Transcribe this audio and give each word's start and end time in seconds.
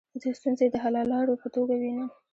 زه 0.21 0.29
ستونزي 0.39 0.67
د 0.71 0.75
حللارو 0.83 1.33
په 1.41 1.47
توګه 1.55 1.73
وینم. 1.77 2.09